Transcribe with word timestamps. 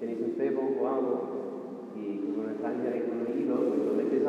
Tenéis 0.00 0.20
un 0.22 0.34
cebo 0.34 0.62
o 0.80 0.88
algo 0.88 1.16
y 1.94 2.16
con 2.24 2.40
una 2.40 2.54
caña 2.62 2.96
y 2.96 3.00
con 3.02 3.20
un 3.20 3.38
hilo, 3.38 3.56
lo 3.84 3.92
metes 3.92 4.24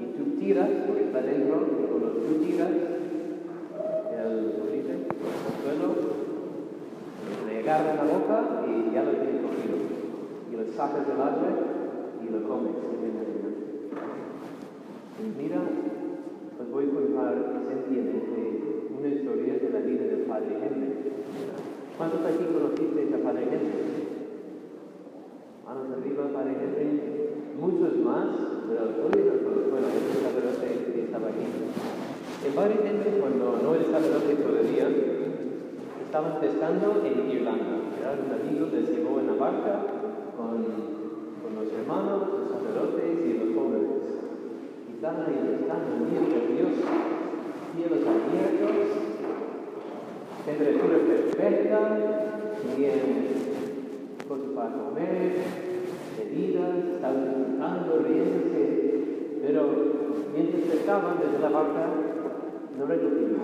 y 0.00 0.04
tú 0.16 0.38
tiras, 0.38 0.68
porque 0.86 1.04
está 1.04 1.22
dentro, 1.22 1.66
y 1.66 1.86
cuando 1.86 2.08
tú 2.08 2.44
tiras 2.44 2.68
el, 2.68 4.52
¿cómo 4.52 4.70
dice? 4.70 4.92
el 4.92 5.56
suelo, 5.62 5.88
le 7.46 7.58
agarra 7.60 7.94
la 7.94 8.04
boca 8.04 8.64
y 8.66 8.94
ya 8.94 9.04
lo 9.04 9.10
tienes 9.12 9.42
cogido. 9.42 9.76
Y 10.50 10.56
lo 10.56 10.72
sacas 10.72 11.06
del 11.06 11.20
agua 11.20 11.50
y 12.22 12.32
lo 12.32 12.48
comes. 12.48 12.72
Mira, 15.36 15.60
os 16.60 16.70
voy 16.70 16.84
a 16.84 16.94
contar 16.94 17.34
sencillamente 17.68 18.88
una 18.98 19.08
historia 19.08 19.54
de 19.54 19.70
la 19.70 19.80
vida 19.80 20.04
del 20.04 20.20
padre 20.20 20.56
Henry. 20.56 20.94
¿Cuántos 21.96 22.24
aquí 22.24 22.44
conocisteis 22.52 23.12
a 23.12 23.18
padre 23.18 23.42
Henry? 23.44 23.90
manos 25.70 25.86
arriba 25.96 26.26
para 26.34 26.50
Henry, 26.50 27.19
muchos 27.58 27.96
más, 28.04 28.26
pero 28.68 28.82
hoy 28.84 29.16
todos, 29.42 29.70
bueno, 29.70 29.86
el 29.88 30.22
sacerdote 30.22 31.04
estaba 31.04 31.28
aquí. 31.28 31.46
El 32.46 32.52
padre 32.54 32.74
Henry, 32.84 33.20
cuando 33.20 33.58
no 33.62 33.74
el 33.74 33.84
sacerdote 33.86 34.34
todavía, 34.36 34.88
estaban 36.04 36.40
pescando 36.40 37.02
en 37.04 37.30
Irlanda. 37.30 37.76
Era 38.00 38.18
un 38.18 38.32
amigo 38.32 38.68
les 38.72 38.88
llevó 38.90 39.20
en 39.20 39.26
la 39.26 39.34
barca 39.34 39.82
con, 40.36 40.64
con 41.42 41.50
los 41.54 41.72
hermanos, 41.72 42.22
los 42.34 42.50
sacerdotes 42.50 43.26
y 43.26 43.32
los 43.38 43.54
jóvenes. 43.54 43.90
Y 44.88 44.96
estaban 44.96 45.26
ahí 45.26 45.38
pescando, 45.38 46.10
día 46.10 46.22
precioso, 46.26 46.82
cielos 47.76 48.02
abiertos, 48.06 49.10
temperatura 50.44 50.98
perfecta, 50.98 51.78
bien 52.76 53.30
cosas 54.26 54.50
para 54.54 54.70
comer, 54.70 55.69
estaban 56.28 57.24
disfrutando, 57.24 57.98
riéndose, 58.06 59.40
pero 59.42 59.62
mientras 60.34 60.62
pescaban 60.62 61.16
desde 61.20 61.38
la 61.40 61.48
barca, 61.48 61.86
no 62.78 62.86
recogían 62.86 63.36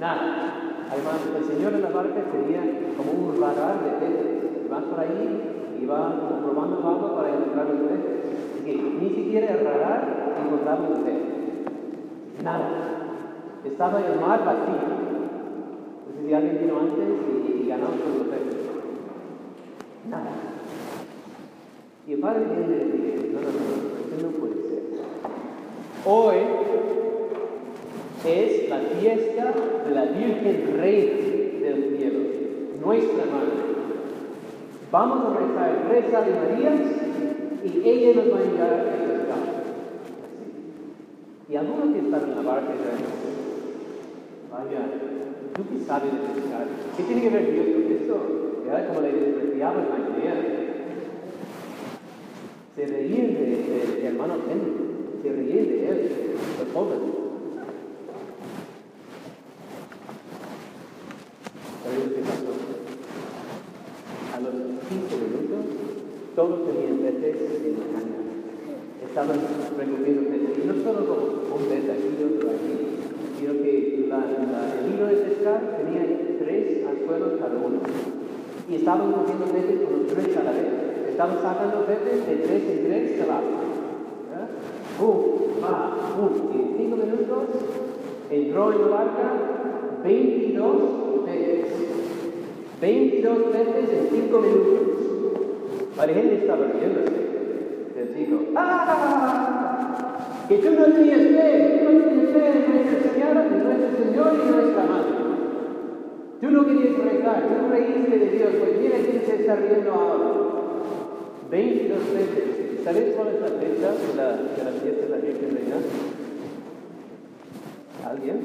nada. 0.00 0.86
Además, 0.90 1.20
el 1.36 1.44
señor 1.44 1.74
en 1.74 1.82
la 1.82 1.90
barca 1.90 2.20
tenía 2.32 2.62
como 2.96 3.12
un 3.12 3.40
radar 3.40 3.82
de 3.84 3.90
peces. 4.00 4.70
Vas 4.70 4.84
por 4.84 5.00
ahí 5.00 5.78
y 5.80 5.86
va 5.86 6.12
como 6.42 6.60
agua 6.60 7.16
para 7.16 7.34
encontrar 7.34 7.66
los 7.68 7.88
peces. 7.88 8.24
Así 8.54 8.64
que 8.64 8.76
ni 8.76 9.10
siquiera 9.10 9.54
el 9.54 9.64
radar 9.64 10.34
encontraba 10.44 10.88
los 10.88 10.98
peces. 11.00 11.34
Nada. 12.42 12.68
Estaba 13.64 14.00
el 14.00 14.20
mar 14.20 14.44
vacío. 14.44 14.94
Sé 16.16 16.26
si 16.26 16.34
alguien 16.34 16.58
vino 16.60 16.80
antes 16.80 17.08
y, 17.48 17.62
y 17.62 17.68
ganó 17.68 17.86
los 17.88 18.26
peces. 18.28 18.54
Nada. 20.08 20.53
Y 22.06 22.12
el 22.12 22.20
padre 22.20 22.44
viene 22.44 22.84
y 22.84 23.12
dice, 23.12 23.28
no, 23.32 23.40
no, 23.40 23.46
no, 23.46 23.52
eso 24.04 24.26
no 24.26 24.28
puede 24.38 24.54
ser. 24.54 24.82
Hoy 26.04 26.36
es 28.26 28.68
la 28.68 28.78
fiesta 28.78 29.54
de 29.86 29.94
la 29.94 30.04
Virgen 30.04 30.76
Reina 30.76 31.12
del 31.60 31.96
cielo, 31.96 32.18
nuestra 32.84 33.24
madre. 33.24 33.74
Vamos 34.92 35.24
a 35.24 35.38
rezar 35.38 35.88
tres 35.88 36.14
Ave 36.14 36.32
Marías 36.34 36.80
y 37.64 37.88
ella 37.88 38.22
nos 38.22 38.34
va 38.34 38.38
a 38.38 38.42
ayudar 38.42 38.72
a 38.72 38.82
pescar. 38.84 39.64
Y 41.48 41.56
algunos 41.56 41.94
que 41.94 42.00
están 42.00 42.22
en 42.22 42.36
la 42.36 42.42
barca 42.52 42.72
dicen, 42.72 43.06
vaya, 44.52 44.80
¿tú 45.54 45.62
qué 45.70 45.84
sabes 45.86 46.12
de 46.12 46.18
pescar? 46.18 46.66
¿Qué 46.98 47.02
tiene 47.02 47.22
que 47.22 47.30
ver 47.30 47.50
Dios 47.50 47.66
con 47.72 47.92
esto? 47.96 48.14
Era 48.68 48.88
como 48.88 49.00
le 49.00 49.12
despreciaba 49.12 49.76
la 49.76 50.18
idea. 50.18 50.63
Se 52.76 52.86
reían 52.86 53.34
de, 53.34 53.40
de, 53.40 54.00
de 54.00 54.06
hermano 54.06 54.34
Henry, 54.50 54.72
se 55.22 55.32
reían 55.32 55.68
de 55.68 55.88
él, 55.88 56.10
el 56.60 56.72
joven. 56.72 56.98
A 64.34 64.40
los 64.40 64.54
15 64.88 65.16
minutos, 65.22 65.64
todos 66.34 66.66
tenían 66.66 66.98
peces 66.98 67.36
en 67.64 67.78
la 67.78 67.86
caña. 67.94 68.20
Estaban 69.06 69.38
recogiendo 69.78 70.30
peces. 70.30 70.64
Y 70.64 70.66
no 70.66 70.74
solo 70.82 71.06
como 71.06 71.56
un 71.56 71.68
pez 71.68 71.88
aquí 71.88 72.10
y 72.18 72.24
otro 72.24 72.50
aquí, 72.50 72.74
sino 73.38 73.52
que 73.62 73.94
el 73.94 74.94
hilo 74.94 75.06
de 75.06 75.14
pescar 75.14 75.76
tenía 75.76 76.02
tres 76.40 76.84
anzuelos 76.88 77.38
cada 77.38 77.56
uno 77.56 77.78
y 78.68 78.74
estaban 78.74 79.12
cogiendo 79.12 79.44
peces 79.46 79.80
con 79.82 79.98
los 79.98 80.06
tres 80.12 80.36
a 80.36 80.42
la 80.42 80.50
vez. 80.50 80.93
Estaban 81.14 81.40
sacando 81.40 81.86
peces 81.86 82.26
de 82.26 82.34
tres 82.42 82.62
en 82.70 82.86
tres. 82.86 83.22
¡Bum! 84.98 85.16
¡Va! 85.62 85.96
¡Bum! 86.18 86.32
Y 86.52 86.56
en 86.56 86.76
cinco 86.76 86.96
minutos 86.96 87.44
entró 88.28 88.72
en 88.72 88.80
la 88.80 88.86
barca 88.88 89.32
22 90.02 90.66
peces. 91.24 91.66
22 92.80 93.38
peces 93.38 93.90
en 93.92 94.08
cinco 94.10 94.40
minutos. 94.40 94.80
La 95.96 96.02
gente 96.08 96.34
estaba 96.34 96.66
riéndose. 96.66 97.12
Les 97.94 98.16
digo, 98.16 98.40
¡ah! 98.56 100.16
Que 100.48 100.58
tú 100.58 100.70
no 100.72 100.84
tenías 100.86 101.20
fe, 101.20 101.78
tú 101.78 101.92
no 101.92 102.04
tenías 102.06 102.30
fe 102.32 102.44
en 102.56 102.74
nuestra 102.74 103.12
Señora, 103.12 103.46
en 103.46 103.62
nuestro 103.62 104.04
Señor 104.04 104.32
y 104.34 104.50
nuestra 104.50 104.82
Madre. 104.82 105.14
Tú 106.40 106.50
no 106.50 106.66
querías 106.66 106.98
rezar, 106.98 107.42
tú 107.46 107.70
reíste 107.70 108.18
de 108.18 108.30
Dios, 108.30 108.50
pues 108.58 108.80
mira 108.80 108.96
quién 108.96 109.22
se 109.24 109.36
está 109.36 109.54
riendo 109.54 109.92
ahora. 109.92 110.33
22 111.54 112.14
veces. 112.14 112.82
¿Sabes 112.82 113.14
cuál 113.14 113.28
es 113.28 113.40
la 113.40 113.46
fecha 113.46 113.94
de 113.94 114.16
la, 114.16 114.28
de 114.42 114.64
la 114.64 114.72
fiesta 114.82 115.06
de 115.06 115.08
la 115.08 115.16
Virgen 115.18 115.54
Reina? 115.54 115.76
¿Alguien? 118.04 118.38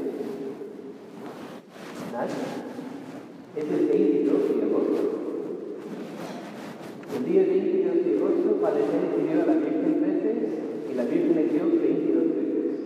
¿Nadie? 2.13 2.37
Es 3.57 3.65
el 3.65 3.85
22 3.87 4.55
de 4.55 4.63
agosto. 4.63 5.01
El 7.17 7.25
día 7.25 7.41
22 7.41 8.05
de 8.05 8.17
agosto, 8.17 8.61
Padre 8.61 8.83
pidió 9.17 9.41
a 9.41 9.45
la 9.47 9.53
Virgen 9.53 10.01
veces 10.01 10.37
y 10.91 10.93
la 10.93 11.03
Virgen 11.05 11.35
le 11.35 11.43
dio 11.45 11.63
22 11.65 12.25
veces. 12.29 12.79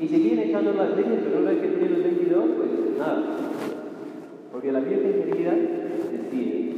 Y 0.00 0.08
seguían 0.08 0.38
echando 0.38 0.72
las 0.72 0.96
líneas, 0.96 1.20
pero 1.24 1.40
una 1.40 1.50
vez 1.50 1.60
que 1.60 1.68
tenían 1.68 1.92
los 1.92 2.04
22, 2.04 2.44
pues 2.56 2.70
nada. 2.98 3.36
Porque 4.50 4.72
la 4.72 4.80
Virgen 4.80 5.24
quería 5.28 5.52
decir, 5.52 6.69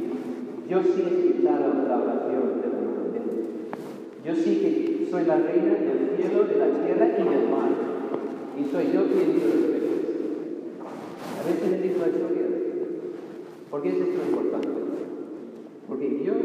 yo 0.73 0.81
sí 0.81 1.03
he 1.05 1.29
escuchado 1.29 1.85
la 1.87 2.01
oración 2.01 2.59
de 2.59 2.67
la 2.67 2.81
inocente. 2.81 3.29
Yo 4.25 4.33
sí 4.33 4.57
que 4.57 5.07
soy 5.11 5.25
la 5.25 5.37
reina 5.37 5.75
del 5.75 6.17
cielo, 6.17 6.45
de 6.45 6.55
la 6.57 6.65
tierra 6.65 7.09
y 7.09 7.23
del 7.29 7.49
mar. 7.51 7.69
Y 8.57 8.65
soy 8.71 8.85
yo 8.91 9.05
quien 9.05 9.33
digo 9.33 9.53
los 9.53 9.65
peces. 9.69 10.01
A 11.39 11.45
veces 11.45 11.69
le 11.69 11.77
digo 11.77 11.99
la 12.01 12.07
historia. 12.07 12.47
¿Por 13.69 13.83
qué 13.83 13.89
es 13.89 13.95
esto 13.97 14.19
importante? 14.27 14.69
Porque 15.87 16.09
Dios 16.09 16.37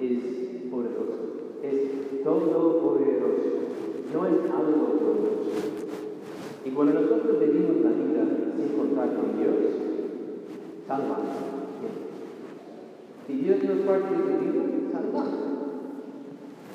es 0.00 0.70
poderoso. 0.70 1.18
Es 1.64 2.22
todopoderoso. 2.22 3.50
No 4.14 4.26
es 4.28 4.38
algo 4.48 4.94
poderoso. 4.94 5.50
Y 6.64 6.70
cuando 6.70 7.00
nosotros 7.00 7.40
vivimos 7.40 7.82
la 7.82 7.90
vida 7.90 8.24
sin 8.56 8.78
contar 8.78 9.08
con 9.16 9.38
Dios, 9.38 9.56
salvamos. 10.86 11.57
Si 13.28 13.34
Dios 13.34 13.62
nos 13.62 13.84
parte 13.84 14.08
de 14.08 14.38
vida, 14.40 14.64
salvamos. 14.90 15.28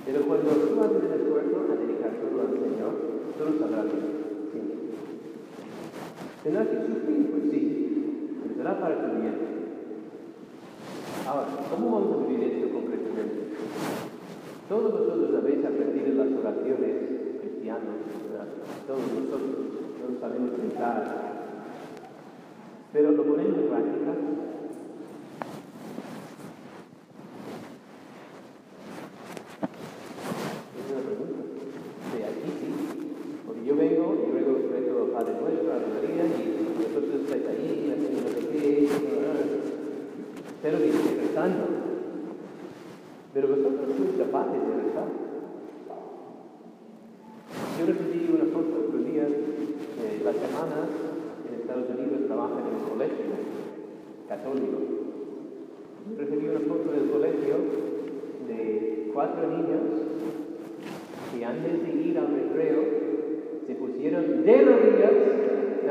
Pero 0.05 0.21
cuando 0.21 0.49
tú 0.51 0.81
haces 0.81 1.01
el 1.01 1.21
esfuerzo 1.21 1.65
a 1.65 1.75
dedicar 1.81 2.11
todo 2.21 2.41
al 2.41 2.53
Señor, 2.53 2.93
tú 3.33 3.57
sabrás. 3.57 3.85
Sí. 3.89 4.59
¿Tendrás 6.43 6.67
que 6.67 6.75
sufrir? 6.75 7.31
Pues 7.31 7.43
sí, 7.49 8.37
será 8.55 8.79
para 8.79 9.01
tu 9.01 9.19
bien. 9.19 9.33
Ahora, 11.25 11.47
¿cómo 11.71 11.89
vamos 11.89 12.21
a 12.21 12.27
vivir 12.27 12.43
esto 12.43 12.69
concretamente? 12.69 13.57
Todos 14.69 14.91
vosotros 14.91 15.35
habéis 15.35 15.65
aprendido 15.65 16.23
las 16.23 16.37
oraciones 16.37 16.93
cristianas, 17.41 17.97
¿verdad? 18.29 18.47
Todos 18.85 19.01
nosotros, 19.01 19.41
todos 19.97 20.19
sabemos 20.21 20.51
pensar. 20.51 21.01
Pero 22.93 23.11
lo 23.13 23.23
ponemos 23.23 23.57
en 23.57 23.67
práctica. 23.69 24.13
Pero 43.33 43.47
vosotros 43.49 43.83
sois 43.97 44.15
capaces 44.15 44.61
de 44.63 44.73
rezar. 44.79 45.09
Yo 47.77 47.85
recibí 47.85 48.31
una 48.31 48.47
foto 48.47 48.87
otro 48.87 48.99
día, 49.03 49.27
eh, 49.27 50.21
la 50.23 50.31
semana 50.31 50.87
en 51.43 51.59
Estados 51.59 51.89
Unidos 51.89 52.27
trabajan 52.27 52.63
en 52.63 52.79
un 52.79 52.89
colegio 52.95 53.35
católico. 54.29 54.77
Recibí 56.17 56.47
una 56.47 56.61
foto 56.61 56.91
del 56.91 57.09
colegio 57.11 57.55
de 58.47 59.11
cuatro 59.13 59.49
niños 59.49 59.83
que 61.33 61.43
antes 61.43 61.83
de 61.83 61.91
ir 62.07 62.17
al 62.17 62.27
recreo 62.27 62.83
se 63.67 63.75
pusieron 63.75 64.45
de 64.45 64.61
rodillas 64.61 65.42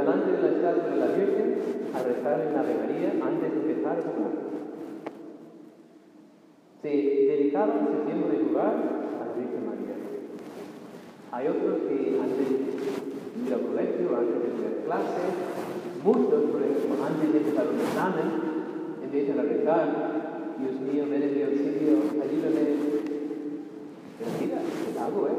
delante 0.02 0.32
de 0.32 0.42
la 0.42 0.48
estatua 0.48 0.90
de 0.90 0.96
la 0.96 1.06
Virgen 1.14 1.54
a 1.94 2.02
rezar 2.02 2.40
en 2.40 2.52
la 2.54 2.60
Ave 2.60 2.74
María 2.74 3.10
antes 3.22 3.54
de 3.54 3.58
empezar 3.62 3.98
a 3.98 4.02
jugar. 4.02 4.34
Se 6.82 6.88
dedicaron 6.88 7.86
su 7.86 7.98
tiempo 8.04 8.26
de 8.28 8.38
jugar 8.42 8.74
a 8.74 9.22
la 9.22 9.34
Virgen 9.38 9.62
María. 9.62 9.94
Hay 11.30 11.46
otros 11.46 11.86
que 11.86 12.18
antes 12.18 12.48
de 12.50 13.46
ir 13.46 13.54
al 13.54 13.62
colegio, 13.62 14.04
antes 14.18 14.42
de 14.42 14.48
hacer 14.50 14.74
clases, 14.84 15.30
muchos, 16.02 16.50
por 16.50 16.60
ejemplo, 16.62 16.98
antes 17.06 17.32
de 17.32 17.38
empezar 17.38 17.66
un 17.70 17.80
examen, 17.80 18.28
empiezan 19.04 19.38
a 19.38 19.42
rezar, 19.42 19.86
Dios 20.58 20.80
mío, 20.82 21.06
ven 21.08 21.22
en 21.22 21.34
mi 21.34 21.42
auxilio, 21.42 21.94
ayúdame. 22.18 22.62
Pero 24.18 24.30
mira, 24.40 24.58
el 24.58 24.98
algo 24.98 25.26
es. 25.28 25.38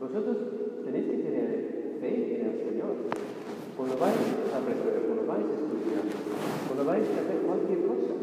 Vosotros 0.00 0.36
tenéis 0.84 1.06
que 1.06 1.16
tener 1.18 1.77
fe 2.00 2.38
en 2.38 2.46
el 2.46 2.56
Señor. 2.62 2.94
Cuando 3.76 3.96
vais 3.98 4.14
a 4.14 4.58
rezar, 4.58 4.94
cuando 5.06 5.24
vais 5.26 5.46
a 5.46 5.54
estudiar, 5.54 6.04
cuando 6.66 6.84
vais 6.84 7.06
a 7.06 7.20
hacer 7.22 7.38
cualquier 7.46 7.80
cosa, 7.86 8.14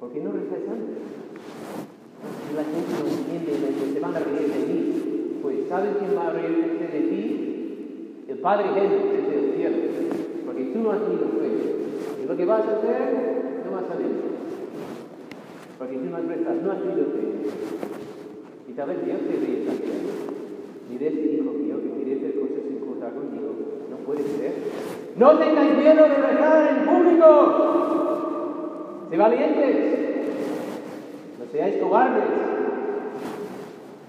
¿por 0.00 0.12
qué 0.12 0.20
no 0.20 0.32
rezáis 0.32 0.68
antes? 0.68 1.00
Si 2.44 2.50
la 2.56 2.64
gente 2.64 2.92
no 2.96 3.06
entiende, 3.06 3.92
se 3.92 4.00
van 4.00 4.16
a 4.16 4.20
reír 4.20 4.48
de 4.48 4.60
mí, 4.66 5.38
pues 5.42 5.68
¿sabes 5.68 5.96
quién 5.98 6.16
va 6.16 6.28
a 6.28 6.32
reírse 6.32 6.84
de 6.84 7.00
ti? 7.08 7.24
El 8.28 8.38
Padre 8.38 8.68
Jesús 8.74 9.04
desde 9.12 9.34
el 9.38 9.54
cielo, 9.54 9.76
porque 10.44 10.64
tú 10.72 10.78
no 10.80 10.90
has 10.90 11.00
tenido 11.00 11.28
fe. 11.40 11.48
Y 12.22 12.26
lo 12.26 12.36
que 12.36 12.44
vas 12.44 12.66
a 12.66 12.76
hacer, 12.76 13.62
no 13.64 13.72
vas 13.72 13.84
a 13.84 13.88
salir. 13.88 14.12
Porque 15.78 15.96
tú 15.96 16.04
no 16.10 16.16
has 16.16 16.26
rezado, 16.26 16.60
no 16.62 16.72
has 16.72 16.82
tenido 16.82 17.04
fe. 17.06 17.22
Y 18.68 18.72
tal 18.72 18.88
vez 18.88 19.04
Dios 19.04 19.18
te 19.20 19.36
ríe 19.36 19.64
también. 19.64 20.36
Mire 20.90 21.08
este 21.08 21.32
hijo 21.34 21.52
mío 21.52 21.76
que 21.82 21.90
quiere 21.90 22.16
hacer 22.16 22.34
conmigo. 23.04 23.52
No 23.90 23.96
puede 23.98 24.22
ser. 24.22 24.52
No 25.16 25.38
tengáis 25.38 25.76
miedo 25.76 26.02
de 26.02 26.14
rezar 26.14 26.76
en 26.76 26.86
público. 26.86 27.26
Sé 29.10 29.16
valientes. 29.16 29.76
No 31.38 31.44
seáis 31.52 31.76
cobardes. 31.76 32.24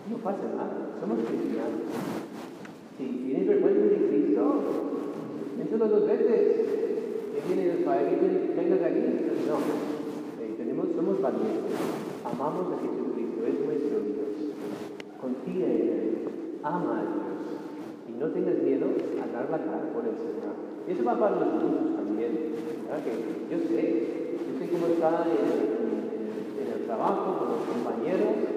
No 0.10 0.18
pasa 0.18 0.44
nada. 0.56 0.98
Somos 1.00 1.20
cristianos. 1.20 1.82
Si 2.98 3.04
tienes 3.06 3.48
vergüenza 3.48 3.82
de 3.82 4.08
Cristo, 4.08 4.44
piénsalo 5.56 5.88
dos 5.88 6.08
veces. 6.08 6.66
¿Qué 7.34 7.42
viene 7.48 7.68
del 7.74 7.84
Padre? 7.84 8.18
¿Que 8.20 8.54
vengas 8.60 8.82
aquí? 8.82 9.00
No. 9.48 9.58
Eh, 10.44 10.56
tenemos, 10.58 10.88
somos 10.96 11.22
valientes. 11.22 11.78
Amamos 12.26 12.74
a 12.74 12.78
Jesucristo. 12.82 13.46
Es 13.46 13.60
nuestro 13.66 14.00
Dios. 14.00 14.56
Confía 15.22 15.66
en 15.66 15.72
Él 15.72 16.18
ama 16.64 17.00
a 17.00 17.02
Dios 17.02 17.28
y 18.08 18.20
no 18.20 18.28
tengas 18.32 18.56
miedo 18.64 18.88
a 19.20 19.26
dar 19.36 19.50
la 19.52 19.60
cara 19.60 19.84
por 19.92 20.08
el 20.08 20.16
Señor. 20.16 20.56
Y 20.88 20.92
eso 20.92 21.04
va 21.04 21.20
para 21.20 21.36
los 21.36 21.64
niños 21.64 21.96
también. 22.00 22.32
Que 23.04 23.14
yo 23.52 23.58
sé, 23.68 23.84
yo 24.32 24.52
sé 24.58 24.64
cómo 24.72 24.88
está 24.88 25.28
en, 25.28 25.68
el 26.58 26.86
trabajo 26.88 27.36
con 27.38 27.48
los 27.52 27.64
compañeros 27.68 28.48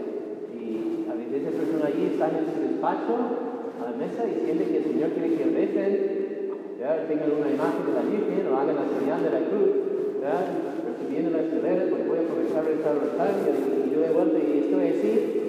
y 0.54 1.10
a 1.10 1.14
veces 1.18 1.42
esa 1.42 1.50
persona 1.50 1.86
allí 1.86 2.14
está 2.14 2.30
en 2.30 2.46
su 2.46 2.60
despacho 2.62 3.14
a 3.82 3.90
la 3.90 3.96
mesa 3.98 4.22
y 4.30 4.46
siente 4.46 4.70
que 4.70 4.78
el 4.78 4.84
Señor 4.84 5.10
quiere 5.10 5.34
que 5.34 5.44
recen, 5.50 6.20
tengan 7.10 7.30
una 7.34 7.50
imagen 7.50 7.84
de 7.86 7.92
la 7.92 8.06
Virgen 8.06 8.46
o 8.46 8.56
hagan 8.56 8.76
la 8.76 8.86
señal 8.86 9.20
de 9.22 9.30
la 9.34 9.42
cruz. 9.50 9.70
Recibiendo 10.20 11.30
la 11.30 11.42
escalera, 11.42 11.84
pues 11.90 12.06
voy 12.06 12.18
a 12.18 12.22
aprovechar 12.22 12.64
de 12.64 12.74
estar 12.78 13.30
y, 13.34 13.88
y 13.88 13.94
yo 13.94 14.00
de 14.00 14.10
vuelta 14.10 14.38
y 14.38 14.58
estoy 14.58 14.86
así 14.88 15.39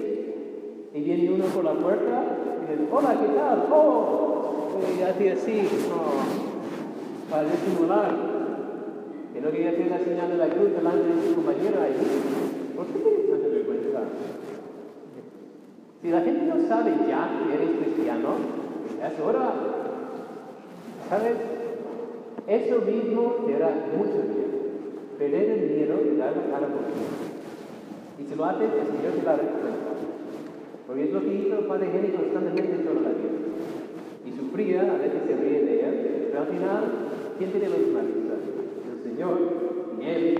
y 0.94 1.00
viene 1.00 1.32
uno 1.32 1.44
por 1.46 1.64
la 1.64 1.72
puerta 1.72 2.24
y 2.58 2.70
dice, 2.70 2.88
hola, 2.92 3.16
¿qué 3.18 3.28
tal? 3.34 3.66
Oh, 3.72 4.72
y 4.98 5.02
hace 5.02 5.32
así, 5.32 5.68
para 7.30 7.44
disimular. 7.44 8.10
Que 9.32 9.40
no 9.40 9.50
quería 9.50 9.70
hacer 9.70 9.90
la 9.90 9.98
señal 9.98 10.28
de 10.28 10.36
la 10.36 10.48
cruz 10.48 10.72
delante 10.72 11.08
de 11.08 11.28
su 11.28 11.34
compañero 11.34 11.80
ahí. 11.80 11.96
¿Por 12.76 12.86
qué 12.86 12.98
tienes 12.98 13.30
tanta 13.30 13.48
vergüenza? 13.48 14.00
Si 16.02 16.10
la 16.10 16.20
gente 16.20 16.44
no 16.44 16.68
sabe 16.68 16.92
ya 17.08 17.30
que 17.40 17.54
eres 17.54 17.70
cristiano, 17.80 18.28
es 19.00 19.20
hora. 19.20 19.52
¿Sabes? 21.08 21.36
Eso 22.46 22.80
mismo 22.82 23.36
te 23.46 23.56
hará 23.56 23.70
mucho 23.96 24.20
bien. 24.28 24.52
Perder 25.18 25.50
el 25.50 25.70
miedo 25.70 25.94
y 26.04 26.16
dar 26.18 26.36
la 26.36 26.52
cara 26.52 26.66
por 26.66 26.84
ti. 26.92 28.22
Y 28.22 28.28
si 28.28 28.34
lo 28.34 28.44
haces, 28.44 28.68
el 28.68 28.86
Señor 28.86 29.12
te 29.18 29.24
va 29.24 29.32
a 29.32 29.36
recompensar. 29.36 30.21
Porque 30.92 31.08
es 31.08 31.14
lo 31.14 31.20
que 31.20 31.34
hizo 31.34 31.58
el 31.58 31.64
Padre 31.64 31.88
Henry 31.88 32.12
constantemente 32.12 32.84
toda 32.84 33.00
la 33.00 33.16
vida. 33.16 33.32
Y 34.28 34.30
sufría, 34.36 34.82
a 34.92 34.98
veces 35.00 35.24
se 35.26 35.36
ríe 35.40 35.64
de 35.64 35.80
él, 35.80 36.28
pero 36.28 36.40
al 36.44 36.48
final, 36.48 36.84
¿quién 37.38 37.50
tiene 37.50 37.68
última 37.72 38.00
risa? 38.04 38.36
El 38.36 39.00
Señor 39.00 39.38
y 39.96 40.04
él. 40.04 40.38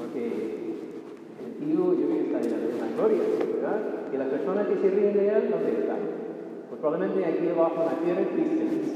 Porque 0.00 0.24
el 0.24 1.52
tío, 1.60 1.84
yo 1.84 2.00
creo 2.00 2.16
que 2.16 2.24
está 2.32 2.40
en 2.40 2.80
la 2.80 2.96
gloria, 2.96 3.20
¿verdad? 3.52 4.08
Que 4.10 4.16
las 4.16 4.28
personas 4.28 4.68
que 4.68 4.76
se 4.80 4.88
ríen 4.88 5.12
de 5.20 5.28
él, 5.28 5.50
¿dónde 5.52 5.84
están? 5.84 6.00
Pues 6.70 6.80
probablemente 6.80 7.22
aquí 7.22 7.44
debajo 7.44 7.76
en 7.76 7.92
la 7.92 7.98
tierra 8.00 8.32
cristianos. 8.32 8.88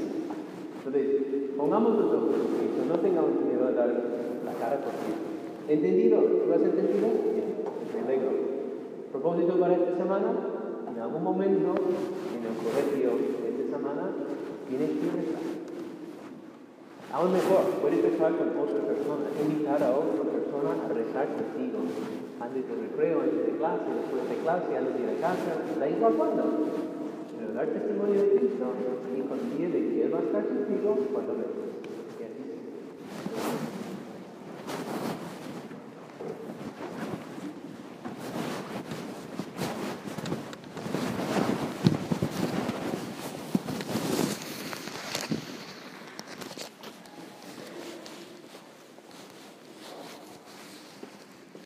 Entonces, 0.73 1.05
pongamos 1.55 2.01
los 2.01 2.13
ojos 2.17 2.33
en 2.33 2.49
Cristo, 2.57 2.81
no 2.89 2.97
tengamos 2.97 3.45
miedo 3.45 3.61
a 3.61 3.77
dar 3.77 3.93
la 4.41 4.53
cara 4.57 4.81
por 4.81 4.89
Cristo. 5.05 5.21
¿Entendido? 5.69 6.17
¿Lo 6.49 6.55
has 6.55 6.65
entendido? 6.65 7.13
Bien, 7.29 7.45
me 7.93 8.01
alegro 8.01 8.47
propósito 9.11 9.59
para 9.59 9.73
esta 9.73 9.97
semana, 9.97 10.46
en 10.97 11.03
algún 11.03 11.23
momento 11.23 11.77
en 11.77 12.41
el 12.41 12.57
colegio 12.57 13.21
de 13.21 13.53
esta 13.53 13.77
semana 13.77 14.09
tienes 14.67 14.89
que 14.97 15.05
rezar. 15.13 15.45
Aún 17.13 17.33
mejor, 17.33 17.69
puedes 17.85 18.01
rezar 18.01 18.33
con 18.33 18.49
otra 18.57 18.81
persona, 18.81 19.29
invitar 19.45 19.77
a 19.77 19.93
otra 19.93 20.25
persona 20.25 20.73
a 20.73 20.87
rezar 20.89 21.29
contigo, 21.37 21.85
antes 22.41 22.65
del 22.65 22.89
recreo, 22.89 23.21
antes 23.21 23.45
de 23.45 23.53
clase, 23.61 23.85
después 23.93 24.25
de 24.25 24.37
clase, 24.41 24.69
antes 24.73 24.93
de 24.97 25.01
ir 25.05 25.09
a 25.13 25.21
casa, 25.21 25.53
da 25.77 25.85
igual 25.87 26.13
cuándo. 26.17 26.43
Pero 27.37 27.53
dar 27.53 27.67
testimonio 27.67 28.17
de 28.17 28.29
Cristo 28.33 28.65
y 29.13 29.21
confía 29.21 29.69
de 29.69 29.77
que 29.77 30.01
Él 30.01 30.09
va 30.09 30.17
a 30.17 30.25
estar 30.25 30.43
contigo 30.49 30.97
cuando 31.13 31.33
rezas. 31.37 31.86